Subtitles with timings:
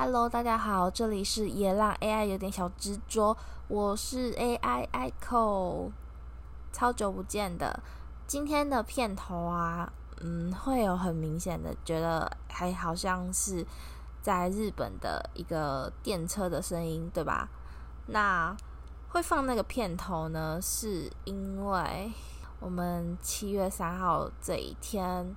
[0.00, 5.90] Hello，大家好，这里是也让 AI 有点小执着，我是 AI Echo，
[6.72, 7.82] 超久不见的。
[8.24, 13.66] 今天的片头啊，嗯，会有很明显的觉得还好像是
[14.22, 17.48] 在日本的一个电车的声音，对吧？
[18.06, 18.56] 那
[19.08, 22.12] 会放那个片头呢，是因为
[22.60, 25.34] 我们七月三号这一天，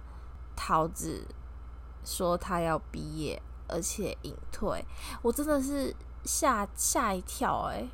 [0.55, 1.25] 桃子
[2.05, 3.41] 说他要毕业。
[3.71, 4.85] 而且隐退，
[5.21, 7.87] 我真的是吓吓一跳哎！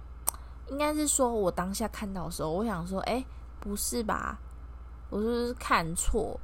[0.69, 3.23] 应该是说我当下看到的时候，我想说，哎，
[3.61, 4.37] 不是吧？
[5.09, 6.37] 我是不是看错？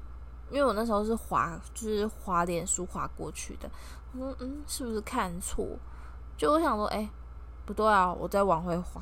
[0.50, 3.70] 因为我那时候是滑，就是滑脸书滑过去的。
[4.14, 5.68] 我说，嗯，是不是看错？
[6.38, 7.10] 就我想说，哎，
[7.66, 8.14] 不对啊！
[8.14, 9.02] 我再往回滑。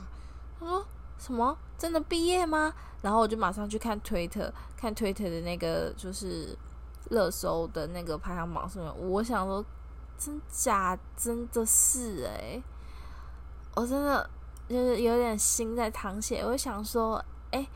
[0.59, 0.83] 他说
[1.19, 1.55] 什么？
[1.77, 2.73] 真的毕业吗？
[3.03, 6.57] 然后我就马上去看推特，看推特的那个就是
[7.11, 9.09] 热搜的那个排行榜上面。
[9.11, 9.63] 我想说。
[10.23, 12.63] 真假真的是哎、欸，
[13.73, 14.29] 我真的
[14.69, 16.45] 就是有点心在淌血。
[16.45, 17.15] 我想说，
[17.49, 17.69] 哎、欸，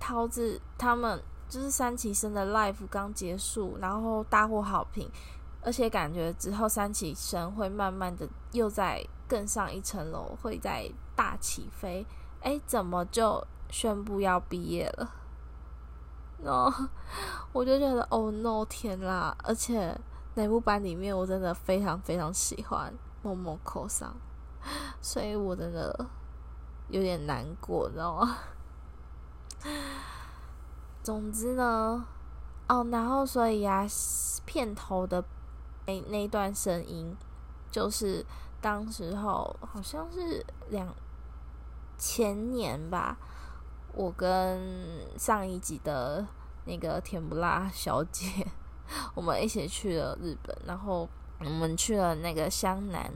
[0.00, 5.06] 桃子他们就是三期生的 life 刚结束，然后大获好评，
[5.60, 12.06] 而且感觉之后三期生会慢慢的又再更上一层楼，会在大起飞。
[12.40, 15.12] 哎、欸，怎么就宣布要毕业了
[16.38, 16.72] ？no，
[17.52, 19.94] 我就觉得哦 no 天啦，而且。
[20.36, 22.92] 乃木坂里面，我真的非常非常喜欢
[23.22, 24.14] 默默扣上，
[25.00, 26.06] 所以我真的
[26.90, 28.36] 有点难过，你知道吗？
[31.02, 32.06] 总之呢，
[32.68, 33.86] 哦，然后所以啊，
[34.44, 35.24] 片头的
[35.86, 37.16] 那那段声音，
[37.70, 38.22] 就是
[38.60, 40.94] 当时候好像是两
[41.96, 43.16] 前年吧，
[43.94, 46.26] 我跟上一集的
[46.66, 48.46] 那个甜不辣小姐。
[49.14, 51.08] 我们一起去了日本，然后
[51.40, 53.12] 我们去了那个湘南，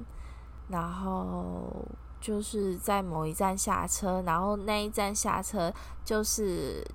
[0.68, 1.86] 然后
[2.20, 5.72] 就是在某一站下车，然后那一站下车
[6.04, 6.86] 就是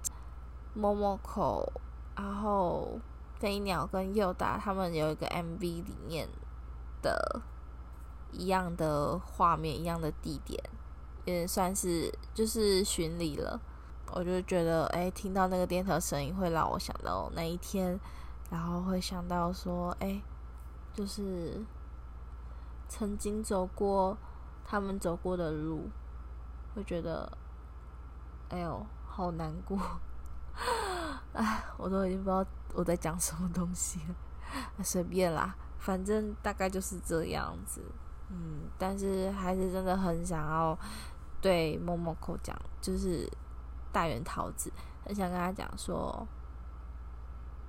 [0.74, 1.72] 摸摸口
[2.16, 3.00] 然后
[3.40, 6.28] 飞鸟跟佑达他们有一个 MV 里面
[7.02, 7.42] 的
[8.32, 10.62] 一样的画面，一样的地点，
[11.26, 13.60] 也算是就是巡礼了。
[14.12, 18.00] 我就觉得，哎，听到那个电车声音，会让我想到那一天。
[18.52, 20.22] 然后会想到说，哎，
[20.94, 21.66] 就是
[22.88, 24.16] 曾经走过
[24.64, 25.90] 他们走过的路，
[26.76, 27.38] 会觉得，
[28.50, 29.80] 哎呦，好难过，
[31.34, 37.82] 哎， 我都已经不知道我在讲什么东西了，随便啦，反正大概就是这样子，
[38.30, 40.78] 嗯，但是还是真的很想要
[41.42, 43.28] 对 Momoko 讲，就是
[43.92, 44.72] 大原桃子，
[45.04, 46.28] 很想跟他讲说。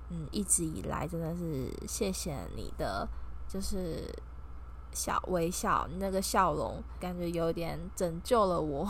[0.09, 3.07] 嗯，一直以来真的是谢谢你的，
[3.47, 4.09] 就是
[4.91, 8.89] 小微笑，那个笑容感觉有点拯救了我。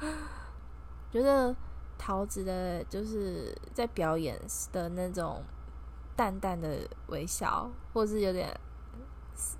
[1.12, 1.54] 觉得
[1.98, 4.40] 桃子的就是在表演
[4.72, 5.42] 的那种
[6.16, 8.58] 淡淡的微笑，或是有点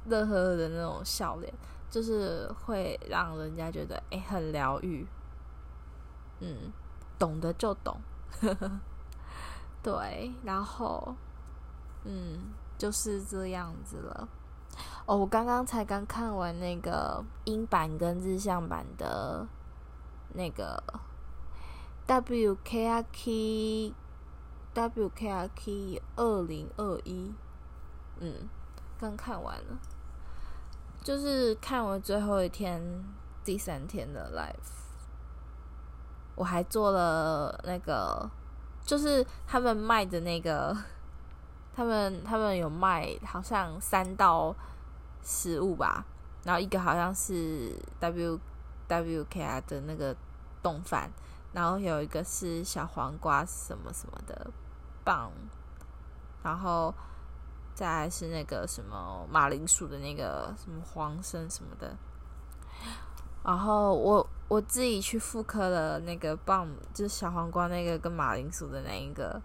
[0.07, 1.53] 乐呵呵的那种笑脸，
[1.91, 5.07] 就是会让人家觉得哎、很疗愈。
[6.39, 6.73] 嗯，
[7.19, 8.01] 懂得就懂。
[9.83, 11.15] 对，然后，
[12.05, 14.29] 嗯，就是这样子了。
[15.07, 19.47] 哦，我刚刚才刚看完那个英版跟日向版的
[20.35, 20.83] 那个
[22.07, 23.95] WKRK
[24.75, 27.33] WKRK 二零二一，
[28.19, 28.49] 嗯，
[28.99, 29.79] 刚看完了，
[31.03, 33.03] 就是看完最后一天
[33.43, 34.71] 第三天的 live，
[36.35, 38.31] 我还做了那个。
[38.85, 40.77] 就是他们卖的那个，
[41.75, 44.55] 他们他们有卖好像三道
[45.23, 46.05] 食物吧，
[46.45, 48.39] 然后一个好像是 W
[48.89, 50.17] W K R 的那个
[50.63, 51.11] 冻饭，
[51.53, 54.51] 然后有一个是小黄瓜什么什么的
[55.05, 55.31] 棒，
[56.43, 56.93] 然后
[57.75, 61.97] 再是那个什么马铃薯的那个什么黄参什么的，
[63.45, 64.27] 然后我。
[64.51, 69.41] 我自己去复刻了那个棒，就是小黄瓜那个跟马铃薯的那一个，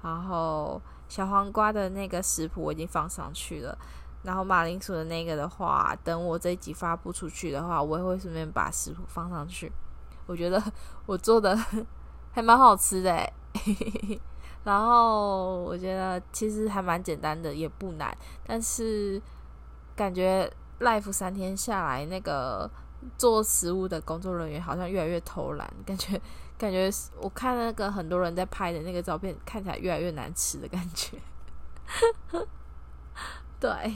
[0.00, 3.76] 然后小黄瓜的那个食谱我已经放上去了，
[4.22, 9.72] 然后马铃薯的那个的话，等我这一集发布出去的话，我也会顺便把食谱放上去。
[10.26, 10.62] 我觉得
[11.04, 11.58] 我做的
[12.30, 13.32] 还蛮好吃的哎，
[14.62, 19.20] 然后我觉得其实还蛮简单的，也不难，但是
[19.96, 20.48] 感觉
[20.78, 22.70] life 三天下来那个。
[23.16, 26.20] 做食物的工作人员好像越来越偷懒，感觉
[26.58, 26.90] 感觉
[27.20, 31.16] 我看那个很多人在拍的那个照片，看起来越来越难吃的感觉。
[33.60, 33.94] 对，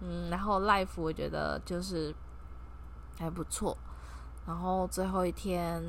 [0.00, 2.14] 嗯，然后 life 我觉得就是
[3.18, 3.76] 还不错，
[4.46, 5.82] 然后最后一天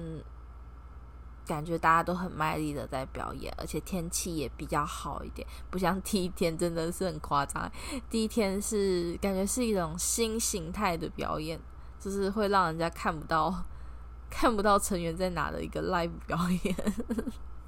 [1.48, 7.72] 感觉大家都很卖力的在表演，而且天气也比较好一点，不像第一天真的是很夸张。
[8.10, 11.60] 第一天是感觉是一种新形态的表演，
[12.06, 13.52] 就是会让人家看不到
[14.30, 16.75] 看不到成员在哪的一个 live 表演。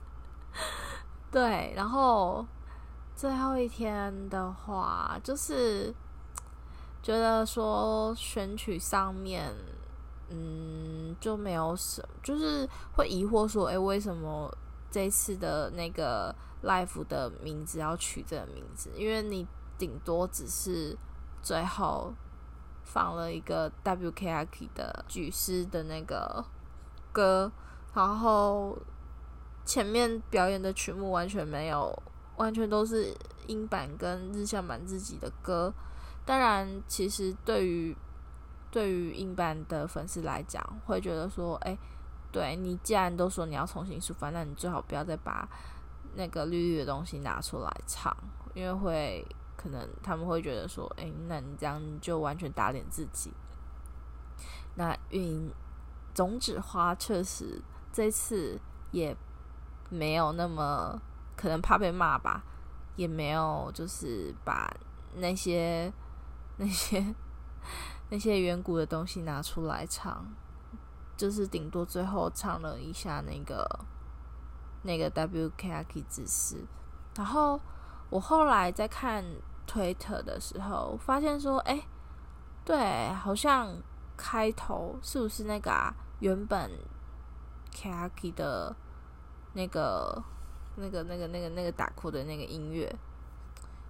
[1.31, 2.45] 对，然后
[3.15, 5.91] 最后一天的话，就是
[7.01, 9.51] 觉得说选曲上面，
[10.29, 14.55] 嗯，就没有什么，就是会疑惑说，哎，为什么
[14.91, 18.91] 这次的那个 live 的名字要取这个名字？
[18.95, 19.47] 因为你
[19.79, 20.95] 顶多只是
[21.41, 22.13] 最后
[22.87, 26.43] 放了一个 WKRK 的举师的那个
[27.11, 27.51] 歌，
[27.93, 28.77] 然后。
[29.67, 31.93] 前面表演的曲目完全没有，
[32.37, 33.13] 完全都是
[33.47, 35.73] 英版跟日向版自己的歌。
[36.25, 37.93] 当然，其实对于
[38.71, 41.77] 对于英版的粉丝来讲，会觉得说，哎，
[42.31, 45.45] 对，你既然都说你要重新出发，那你最好不要再把
[46.15, 48.15] 那个绿绿的东西拿出来唱，
[48.53, 53.33] 因为会可能他们会觉得说，哎，那你这样就完全打脸自己。
[54.75, 55.51] 那运营
[56.13, 57.61] 种子花确实
[57.91, 58.57] 这次
[58.91, 59.17] 也。
[59.89, 61.01] 没有那么
[61.37, 62.43] 可能怕被骂吧，
[62.97, 64.69] 也没有就是把
[65.15, 65.89] 那些
[66.57, 67.15] 那些
[68.09, 70.27] 那些远古的东西拿出来唱，
[71.15, 73.65] 就是顶多最后唱了一下那个
[74.81, 76.65] 那个 WKRK 之诗。
[77.15, 77.57] 然后
[78.09, 79.23] 我后来在看
[79.65, 81.81] 推特的时候，发现说，哎，
[82.65, 83.75] 对，好像
[84.15, 85.93] 开头是不是那个啊？
[86.19, 86.71] 原本
[87.73, 88.75] KAKI 的。
[89.53, 90.23] 那个、
[90.75, 92.95] 那个、那个、那个、那个打 call 的那个音乐，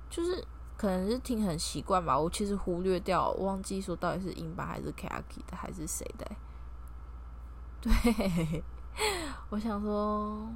[0.10, 0.42] 就是
[0.78, 2.18] 可能是听很习惯吧。
[2.18, 6.26] 我其实忽略掉，忘记说到底是英版还是 KAKI 的，还是谁的？
[7.82, 8.64] 对，
[9.50, 10.48] 我想说，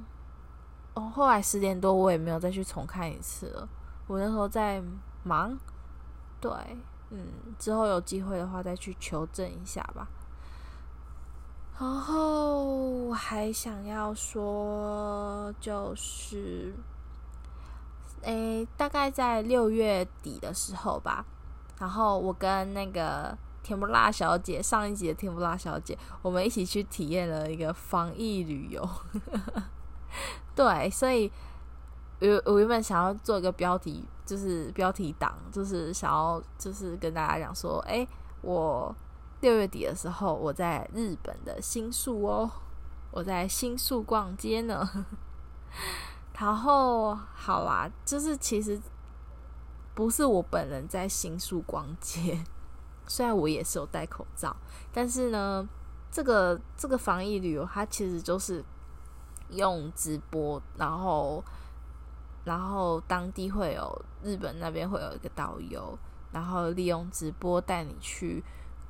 [0.94, 3.68] 哦，后来十点多我也没有再去重看一次了。
[4.06, 4.82] 我那时候在
[5.22, 5.56] 忙，
[6.40, 6.50] 对，
[7.10, 7.26] 嗯，
[7.58, 10.08] 之后有机会的话再去求证一下吧。
[11.80, 16.74] 然后还想要说，就是，
[18.20, 21.24] 诶，大概在六月底的时候吧。
[21.78, 28.86] 然后我跟那个甜不辣小姐，上一集的甜不辣小姐，我们一起去体验了一个防疫旅游。
[30.54, 31.30] 对，所以，
[32.20, 38.06] 我我原本想要做一个标题，就是标题党，就是想要就是跟大家讲说，诶，
[38.42, 38.94] 我。
[39.42, 42.48] 六月底的时候，我在日本的新宿哦，
[43.10, 44.88] 我在新宿逛街呢。
[46.38, 48.80] 然后，好啦，就是其实
[49.96, 52.44] 不是我本人在新宿逛街，
[53.08, 54.54] 虽然我也是有戴口罩，
[54.92, 55.68] 但是呢，
[56.08, 58.64] 这个这个防疫旅游它其实就是
[59.52, 61.42] 用直播，然后
[62.44, 65.98] 然后当地会有日本那边会有一个导游，
[66.32, 68.42] 然后利用直播带你去。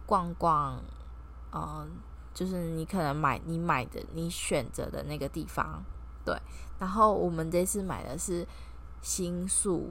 [0.04, 0.82] 逛逛，
[1.52, 1.88] 嗯，
[2.34, 5.82] 就是你可能买你买的你选择的那个地方，
[6.24, 6.36] 对。
[6.78, 8.46] 然后我们这次买的是
[9.00, 9.90] 新宿，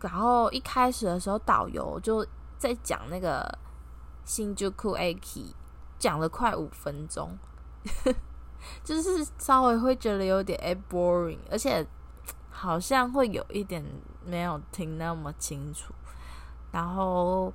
[0.00, 2.24] 然后一开始的时候导游就
[2.56, 3.58] 在讲那个
[4.24, 5.52] 新宿駅，
[5.98, 7.36] 讲了快五分钟，
[8.84, 11.86] 就是稍微会觉得有点哎 boring，而且
[12.50, 13.84] 好像会有一点
[14.24, 15.92] 没有听那么清楚，
[16.70, 17.52] 然后。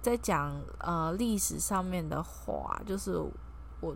[0.00, 3.20] 在讲呃历史上面的话，就是
[3.80, 3.94] 我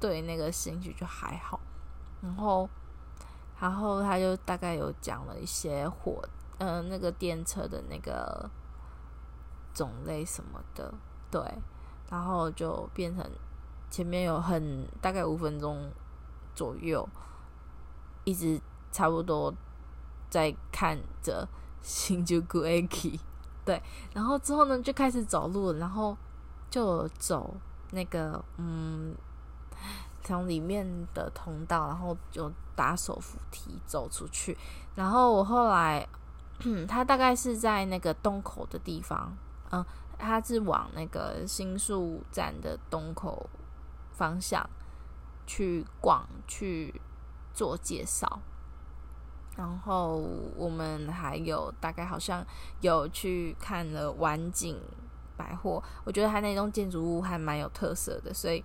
[0.00, 1.60] 对那个兴趣就还好，
[2.22, 2.68] 然后
[3.60, 6.22] 然后他就大概有讲了一些火
[6.56, 8.50] 呃那个电车的那个
[9.74, 10.92] 种类什么的，
[11.30, 11.42] 对，
[12.10, 13.24] 然后就变成
[13.92, 15.92] 前面有很大概五分钟
[16.54, 17.06] 左右，
[18.24, 18.58] 一直
[18.90, 19.52] 差不多
[20.30, 21.46] 在看着
[21.82, 23.20] 新宿駅。
[23.66, 23.82] 对，
[24.14, 26.16] 然后之后呢，就开始走路，然后
[26.70, 27.54] 就走
[27.90, 29.14] 那个嗯，
[30.24, 34.56] 从里面的通道，然后就打手扶梯走出去。
[34.94, 36.08] 然后我后来，
[36.88, 39.36] 他大概是在那个东口的地方，
[39.70, 39.84] 嗯，
[40.18, 43.48] 他是往那个新宿站的东口
[44.12, 44.68] 方向
[45.46, 47.00] 去逛，去
[47.52, 48.40] 做介绍。
[49.54, 50.16] 然后
[50.56, 52.42] 我们还有大概好像
[52.80, 54.80] 有去看了晚景
[55.36, 58.64] 百货，我觉得它那栋建筑物还蛮有特色的，所以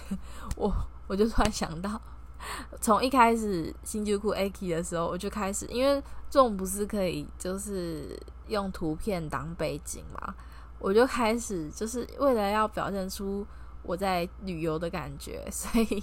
[0.56, 0.70] 我
[1.06, 1.98] 我就突然想到，
[2.78, 8.14] 从一开始新旧库 Aki 的时候，我就开始，因为这种不是可以就是
[8.48, 10.34] 用图片当背景嘛，
[10.78, 13.46] 我就开始就是为了要表现出
[13.82, 16.02] 我在旅游的感觉， 所以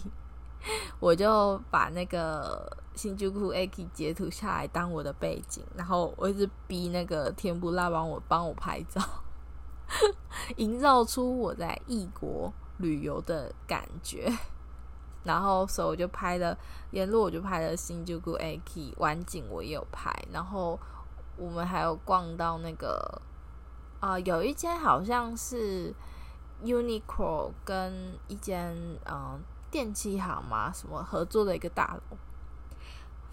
[1.00, 9.02] 我就把那个新宿 Eki 截图下来当我的背景，然后我一直逼那个天不辣帮我帮我拍照，
[10.58, 14.32] 营造出我在异国旅游的感觉。
[15.24, 16.56] 然后，所以我就拍了
[16.92, 20.14] 沿路，我就拍了新宿 Eki 晚景，我也有拍。
[20.32, 20.80] 然后
[21.36, 23.20] 我们还有逛到那个
[24.00, 25.92] 啊、有一间好像是
[26.64, 32.18] Uniqlo 跟一间嗯、电器行嘛，什么合作的一个大楼，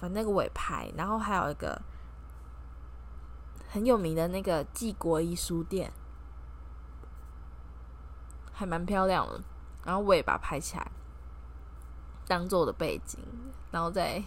[0.00, 0.90] 反正那个我也拍。
[0.96, 1.80] 然后还有一个
[3.68, 5.92] 很有名的那个纪国一书店，
[8.52, 9.40] 还蛮漂亮的。
[9.84, 10.90] 然后我也把它拍起来。
[12.28, 13.18] 当做我的背景，
[13.72, 14.22] 然后再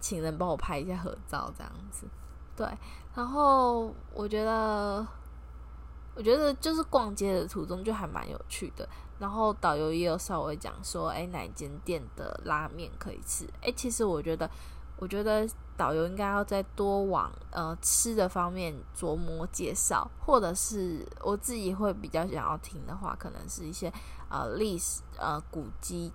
[0.00, 2.06] 请人帮我拍一下合照，这样子。
[2.56, 2.66] 对，
[3.14, 5.06] 然后我觉得，
[6.14, 8.88] 我觉得就是逛街的途中就还蛮有趣的。
[9.18, 13.46] 然后导游也有稍微讲说，哎，哪间店的拉面可以吃？
[13.62, 14.50] 哎，其实我觉得，
[14.96, 23.92] 我觉得导游应该要再多往呃吃的方面琢磨介绍，或者是我自己会比较想要听的话，可能是一些
[24.30, 26.10] 呃历史呃古迹。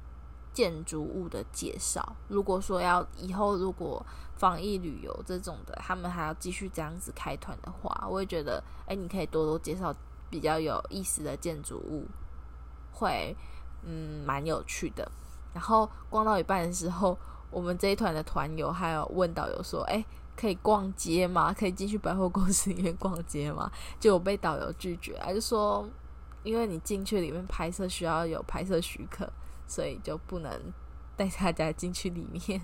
[0.55, 4.03] 建筑物的介绍，如果说要以后如果
[4.37, 9.93] 防疫旅游这种的，他们还要继续这样子开团的话，我会觉得，哎，你可以多多介绍
[10.29, 12.05] 比较有意思的建筑物，
[12.93, 13.35] 会
[13.83, 15.11] 嗯蛮有趣的。
[15.53, 17.17] 然后逛到一半的时候，
[17.51, 20.03] 我们这一团的团友还有问导游说，哎，
[20.37, 21.53] 可以逛街吗？
[21.53, 23.69] 可以进去百货公司里面逛街吗？
[23.99, 25.85] 结果被导游拒绝，还是说，
[26.43, 29.29] 因为你进去里面拍摄需要有拍摄许可。
[29.67, 30.73] 所以就不能
[31.15, 32.61] 带大家进去里面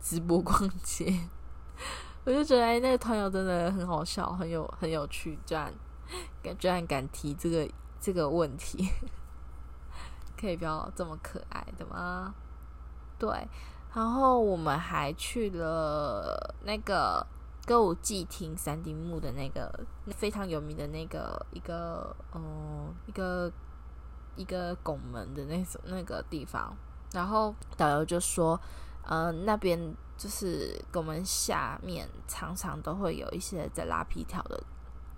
[0.00, 1.28] 直播逛街，
[2.24, 5.72] 我就觉得哎，那个团友真的很好笑，很有很有趣，居然
[6.42, 7.68] 敢居然敢提这个
[8.00, 8.88] 这个问题，
[10.40, 12.34] 可以不要这么可爱的吗？
[13.18, 13.28] 对，
[13.94, 17.26] 然后我们还去了那个
[17.66, 19.86] 歌舞伎町三丁目的那个
[20.16, 23.52] 非常有名的那个一个嗯一个。
[24.36, 26.76] 一个拱门的那种那个地方，
[27.12, 28.60] 然后导游就说，
[29.02, 29.78] 呃，那边
[30.16, 34.62] 就是拱门下面常常都会有一些在拉皮条的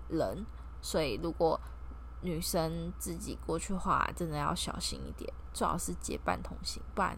[0.09, 0.45] 人，
[0.81, 1.59] 所以如果
[2.21, 7.17] 女生自己过去的话，真的要小心一点，最好是结伴同行，不然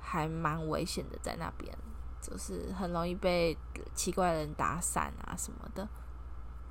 [0.00, 1.76] 还蛮危险的，在那边
[2.20, 3.56] 就是很容易被
[3.94, 5.88] 奇怪的人打散啊什么的，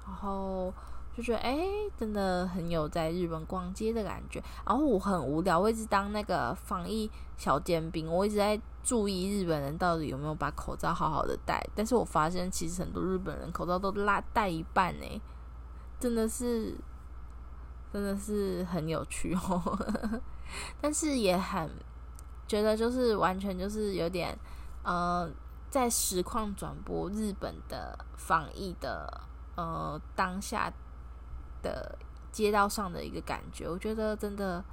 [0.06, 0.74] 然后。
[1.18, 1.58] 就觉得哎，
[1.98, 4.40] 真的很有在日本逛街的感觉。
[4.64, 11.60] 然后我很无聊，我一直当那个防疫小尖兵，我一直在注意日本人到底有没有把口罩好好的戴。
[11.74, 15.22] 但是我发现其实很多日本人口罩都拉戴一半呢，
[16.00, 16.76] 真的是，
[17.92, 20.22] 真的是很有趣哦。
[20.80, 21.68] 但是也很
[22.48, 24.38] 觉得就是完全就是有点
[24.84, 25.28] 呃，
[25.72, 29.22] 在实况转播日本的防疫的
[29.56, 30.72] 呃当下。
[31.62, 31.98] 的
[32.32, 34.64] 街道上的一个感觉，我觉得真的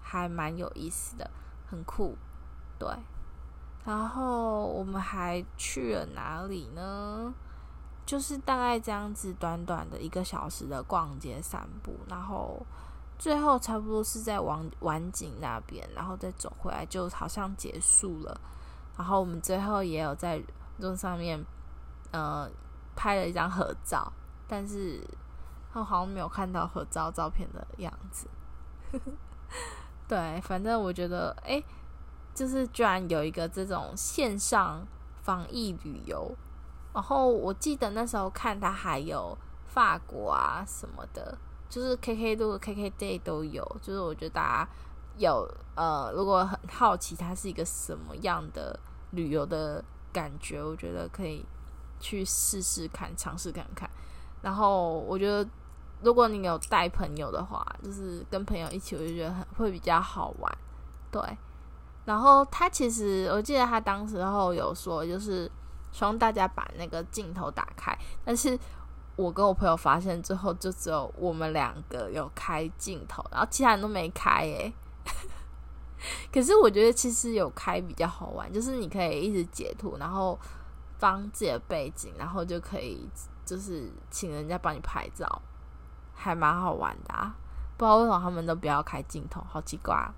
[0.00, 1.30] 还蛮有意思的，
[1.66, 2.16] 很酷，
[2.78, 2.88] 对。
[3.84, 7.32] 然后我们还去了哪里呢？
[8.06, 12.64] 就是大概这样子，短短的一个小时的逛街散步，然后
[13.18, 18.40] 最后差不多是在晚晚景那边，然后再走回来，就好像结束了。
[18.96, 20.42] 然后我们最后也有在
[20.78, 21.44] 路上面，
[22.10, 22.50] 呃，
[22.96, 24.12] 拍了一张合照，
[24.48, 25.00] 但是。
[25.80, 28.28] 我好像没有看到合照照片的样子，
[30.06, 31.62] 对，反正我觉得，哎，
[32.32, 34.86] 就是居然有一个这种线上
[35.22, 36.32] 防疫旅游，
[36.92, 41.36] 然后我记得那时候看他还有法国啊什么的，
[41.68, 44.68] 就是 KK 度、KK Day 都有，就是我觉得大家
[45.16, 48.78] 有呃，如果很好奇它是一个什么样的
[49.10, 51.44] 旅游的感觉，我觉得可以
[51.98, 53.90] 去试试看，尝试看看，
[54.40, 55.44] 然后我觉得。
[56.04, 60.58] 如果你有带朋友的话，就是跟朋友一起，我就觉得很会比较好玩，
[61.10, 61.20] 对。
[62.04, 65.50] 然后他其实，我记得他当时候有说，就是
[65.90, 67.96] 希望大家把那个镜头打开。
[68.22, 68.58] 但是
[69.16, 74.74] 我跟我朋友发现之后，就只有我们两个有开镜头，然后其他人都没开诶。
[76.30, 80.38] 可是我觉得其实有开比较好玩，就是你可以一直截图，然后
[80.98, 83.08] 放自己的背景，然后就可以
[83.46, 85.40] 就是请人家帮你拍照。
[86.24, 87.34] 还蛮好玩的啊，
[87.76, 90.14] 不知道为什么他们都不要开镜头，好奇怪啊。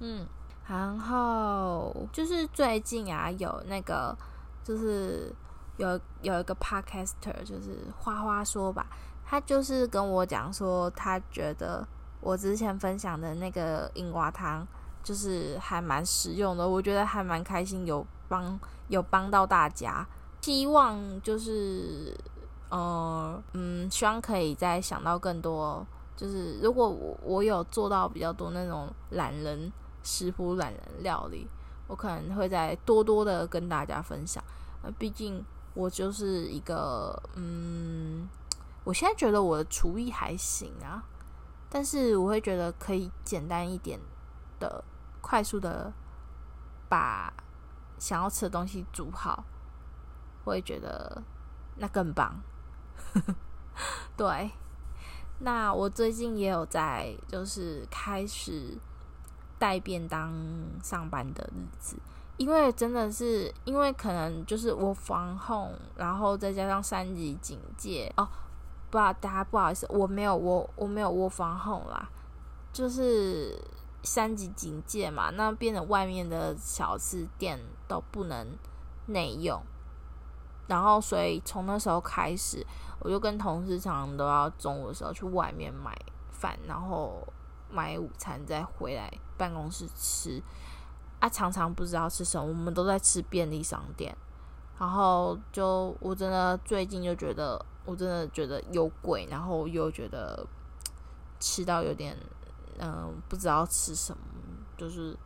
[0.00, 0.26] 嗯，
[0.68, 4.14] 然后就是最近啊，有那个
[4.62, 5.34] 就是
[5.78, 8.86] 有有一个 podcaster，就是花花说吧，
[9.24, 11.86] 他就是跟我讲说，他觉得
[12.20, 14.66] 我之前分享的那个樱花汤，
[15.02, 20.06] 就是还蛮实用的，我觉得还蛮开心，有帮有帮到大家。
[20.42, 22.16] 希望就是，
[22.70, 25.86] 呃，嗯，希望可以再想到更多。
[26.16, 29.72] 就是如果我我有做到比较多那种懒人
[30.02, 31.48] 食谱、懒人料理，
[31.86, 34.42] 我可能会再多多的跟大家分享。
[34.82, 38.28] 那毕竟我就是一个，嗯，
[38.84, 41.02] 我现在觉得我的厨艺还行啊，
[41.68, 43.98] 但是我会觉得可以简单一点
[44.58, 44.84] 的、
[45.20, 45.92] 快速的
[46.88, 47.32] 把
[47.98, 49.44] 想要吃的东西煮好。
[50.44, 51.22] 我会觉得
[51.76, 52.34] 那更棒，
[54.16, 54.50] 对。
[55.42, 58.76] 那我最近也有在，就是开始
[59.58, 60.30] 带便当
[60.82, 61.96] 上班的日子，
[62.36, 68.28] 因为真的是因为可能就是我防控，然后再加上三级警戒哦，
[68.90, 72.06] 不知道大家不好意思，我没有我我没有我防控啦，
[72.70, 73.58] 就是
[74.02, 78.46] 三级警戒嘛，那变成外面的小吃店都不能
[79.06, 79.62] 内用。
[80.70, 82.64] 然后，所以从那时候开始，
[83.00, 85.92] 我就跟同事常常都要中午的时候去外面买
[86.30, 87.26] 饭，然后
[87.68, 90.40] 买午餐再回来办公室吃。
[91.18, 94.16] 啊，常常不知道吃什么，我们都在吃便利商店。
[94.78, 100.46] 然后就我真的最近就觉得，我真的觉得又贵，然后又觉得
[101.40, 102.16] 吃到有点
[102.78, 104.22] 嗯、不知道吃什么，
[104.76, 105.18] 就是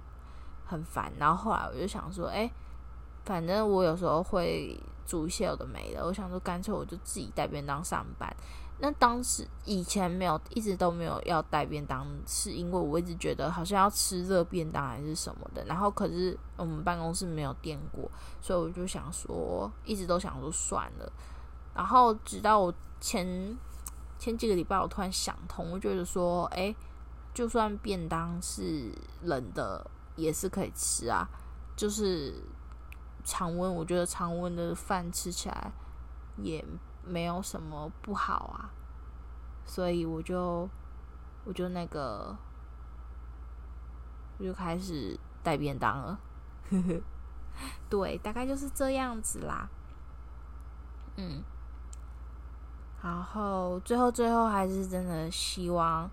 [0.64, 1.12] 很烦。
[1.18, 2.51] 然后后来我就想说，哎，
[3.27, 4.81] 反正我有时候会。
[5.07, 8.35] 煮一些有的没的，我想说干脆我就自己带便当上班。
[8.81, 15.64] 那当时以前没有，一直都没有要带便当，是因为我一直觉得好像要吃热便当还是什么的。
[15.64, 21.12] 然后可是我们办公室没有电过，所以我就想说，一直都想说算了。
[21.73, 23.57] 然后直到我前
[24.19, 26.75] 前几个礼拜，我突然想通，我觉得说，诶，
[27.33, 31.29] 就算便当是冷的，也是可以吃啊，
[31.77, 32.35] 就是。
[33.25, 35.73] 常温，我觉得常温的饭吃起来
[36.37, 36.63] 也
[37.03, 38.71] 没有什么不好啊，
[39.65, 40.69] 所以我就
[41.45, 42.37] 我就那个
[44.39, 46.21] 我就开始带便当了，
[46.71, 47.01] 呵呵，
[47.89, 49.69] 对，大概就是这样子啦，
[51.17, 51.43] 嗯，
[53.03, 56.11] 然后最后最后还是真的希望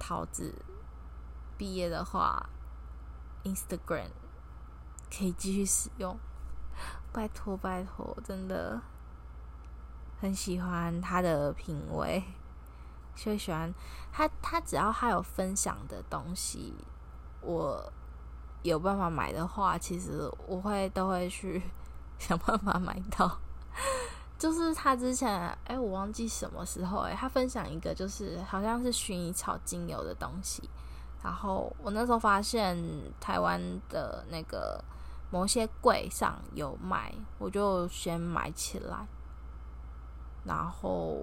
[0.00, 0.52] 桃子
[1.56, 2.48] 毕业的话
[3.44, 4.10] ，Instagram。
[5.10, 6.16] 可以继续使用，
[7.12, 8.80] 拜托拜托，真的
[10.20, 12.22] 很喜欢他的品味，
[13.16, 13.72] 就喜欢
[14.12, 14.28] 他。
[14.42, 16.74] 他只要他有分享的东西，
[17.40, 17.92] 我
[18.62, 21.62] 有办法买的话，其实我会都会去
[22.18, 23.38] 想办法买到。
[24.38, 30.68] 就是他之前，哎、我忘记什么时候，哎，他分享一个，就是好像是薰衣草精油的东西，
[31.24, 32.76] 然后我那时候发现
[33.18, 34.84] 台湾的那个。
[35.30, 39.06] 某些柜上有卖，我就先买起来，
[40.44, 41.22] 然后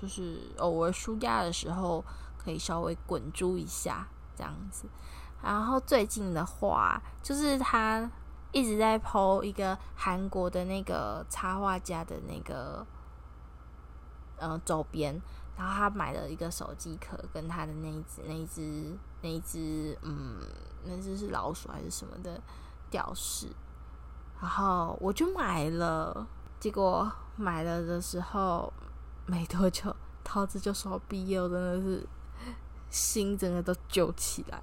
[0.00, 2.02] 就是偶尔舒压的时候
[2.38, 4.86] 可以稍微滚珠一下这样子。
[5.42, 8.10] 然后最近的话，就是他
[8.52, 12.84] 一直在抛一个韩国的那个插画家的那个
[14.38, 15.20] 呃周边，
[15.56, 20.40] 然后他买了一个手机壳，跟他的那一只、那一只、那一只，嗯，
[20.84, 22.40] 那只是老鼠还是什么的？
[22.90, 23.48] 吊饰，
[24.40, 26.26] 然后我就买了，
[26.60, 28.72] 结果买了的时候
[29.26, 32.06] 没多久，桃子就说毕业，真的是
[32.88, 34.62] 心整个都揪起来。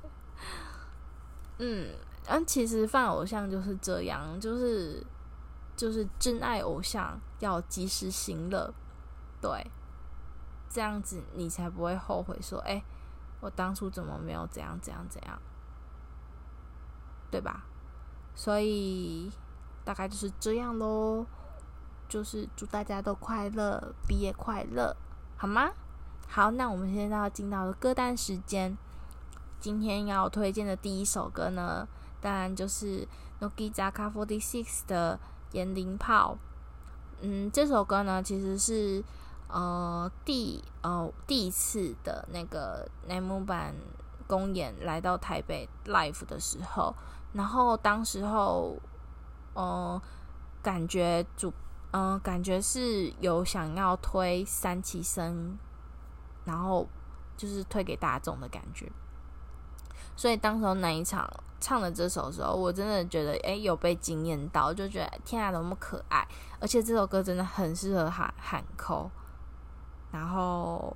[1.59, 1.93] 嗯，
[2.25, 5.05] 但其实饭偶像就是这样，就是
[5.75, 8.73] 就是真爱偶像要及时行乐，
[9.41, 9.69] 对，
[10.69, 12.83] 这样子你才不会后悔说，哎，
[13.39, 15.39] 我当初怎么没有怎样怎样怎样，
[17.29, 17.65] 对吧？
[18.35, 19.31] 所以
[19.83, 21.25] 大概就是这样喽，
[22.09, 24.95] 就是祝大家都快乐，毕业快乐，
[25.37, 25.71] 好吗？
[26.27, 28.75] 好，那我们现在要进到了歌单时间。
[29.59, 31.87] 今天要推荐的第一首歌呢，
[32.19, 33.07] 当然就是
[33.39, 33.87] 乃木坂
[34.39, 35.19] 46的
[35.55, 36.33] 《盐铃炮》。
[37.21, 39.03] 嗯，这首歌呢，其实是
[39.47, 43.73] 呃第呃第一次的那个乃木坂
[44.27, 46.95] 公演来到台北 live 的时候。
[47.33, 48.77] 然后当时候，
[49.55, 49.99] 嗯、
[50.61, 51.51] 感觉主，
[51.91, 55.57] 嗯、感觉是有想要推三期生，
[56.45, 56.87] 然后
[57.35, 58.91] 就是推给大众的感觉。
[60.15, 61.27] 所以当时候那一场
[61.59, 66.27] 唱了这首的时候，我真的觉得哎、有被惊艳到，就觉得天啊，多么可爱！
[66.59, 69.09] 而且这首歌真的很适合喊喊扣，
[70.11, 70.95] 然后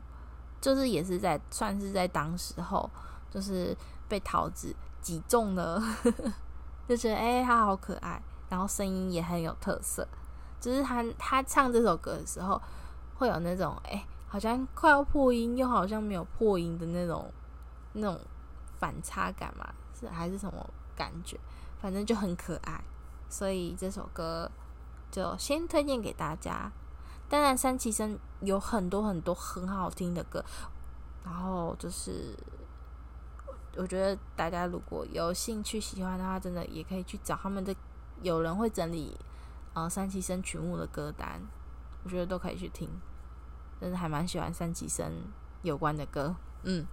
[0.61, 2.87] 就是也是在算是在当时候，
[3.31, 3.75] 就是
[4.07, 4.75] 被桃子
[5.07, 5.81] 击中了，
[6.89, 10.05] 就觉得哎、他好可爱，然后声音也很有特色，
[10.59, 12.61] 就是他他唱这首歌的时候，
[13.15, 14.05] 会有那种哎。
[14.29, 17.31] 好像快要破音，又好像没有破音的那种
[17.93, 18.19] 那种
[18.77, 19.65] 反差感嘛，
[19.97, 21.39] 是还是什么感觉？
[21.81, 22.83] 反正就很可爱，
[23.29, 24.51] 所以这首歌
[25.09, 26.69] 就先推荐给大家。
[27.29, 30.43] 当然，三期生有很多很多很好听的歌，
[31.23, 32.35] 然后就是
[33.77, 37.75] 我觉得大家如果有兴趣喜欢的话，真的也可以去找他们的，
[38.21, 39.17] 有人会整理
[39.73, 41.41] 呃三期生曲目的歌单，
[42.03, 42.89] 我觉得都可以去听。
[43.79, 45.11] 真的还蛮喜欢三期生
[45.61, 46.85] 有关的歌，嗯，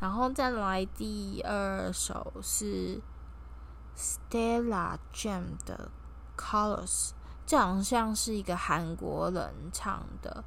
[0.00, 3.00] 然后再来第二首是
[3.96, 5.88] Stella Jam 的
[6.36, 7.12] Colors，
[7.46, 10.42] 这好像是一个韩国人唱的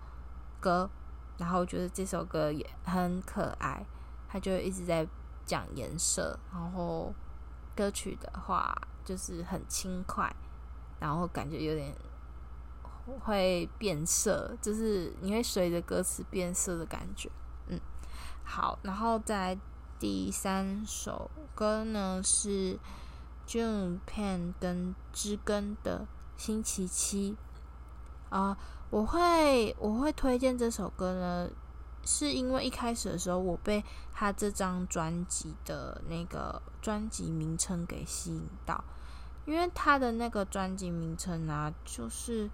[0.60, 0.90] 歌，
[1.38, 3.86] 然后我觉得这首歌也很可爱，
[4.28, 5.08] 他就一直在
[5.50, 7.14] 讲颜色，然后
[7.76, 10.34] 歌曲的话就是很轻快，
[11.00, 11.96] 然后感觉有点。
[13.26, 17.28] 会变色，就是你会随着歌词变色的感觉。
[17.66, 17.80] 嗯，
[18.44, 19.58] 好，然后在
[19.98, 22.78] 第三首歌呢是
[23.48, 26.06] June Pan 跟知根的
[26.38, 27.36] 星期七
[28.30, 28.56] 啊，
[28.92, 31.50] 我会我会推荐这首歌呢，
[32.06, 33.84] 是因为一开始的时候我被
[34.14, 38.84] 他这张专辑的那个专辑名称给吸引到，
[39.46, 42.50] 因为他的那个专辑名称呢，就是。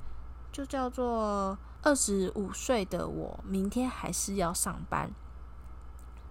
[0.51, 5.11] 就叫做二十五岁的我，明天还是要上班。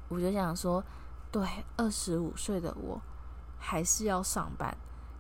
[0.09, 0.83] 我就想说，
[1.31, 1.47] 对，
[1.77, 3.03] 二十五岁的我
[3.59, 4.75] 还是要上班。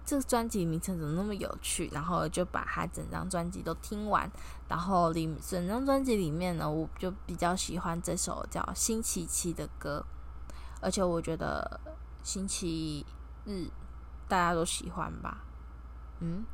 [0.04, 1.88] 这个专辑名称怎么那么有趣？
[1.92, 4.30] 然后就把他整张专辑都听完。
[4.68, 10.04] 然后里整张专辑里面呢，我就比较喜欢这首叫《星期七》的歌。
[10.80, 11.80] 而且我觉得
[12.22, 13.06] 星期
[13.44, 13.68] 日
[14.28, 15.38] 大家都喜欢吧？
[16.20, 16.44] 嗯。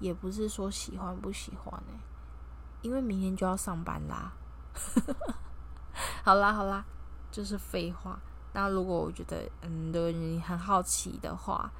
[0.00, 2.00] 也不是说喜欢不喜欢呢、
[2.80, 4.32] 因为明天就要上班啦。
[6.24, 6.82] 好啦好啦，
[7.30, 8.18] 就是废话。
[8.54, 11.70] 那如果我觉得嗯，如果你很好奇的话，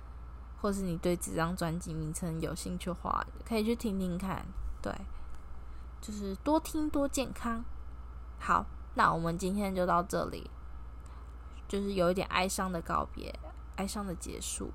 [0.60, 4.44] 或是你对这张专辑名称有兴趣的话，可以去听听看。
[4.82, 4.94] 对，
[6.00, 7.64] 就是多听多健康。
[8.38, 10.50] 好，那我们今天就到这里，
[11.68, 13.38] 就是有一点哀伤的告别，
[13.76, 14.70] 哀伤的结束。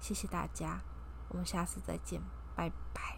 [0.00, 0.80] 谢谢大家，
[1.28, 2.20] 我们下次再见。
[2.54, 3.17] 拜拜。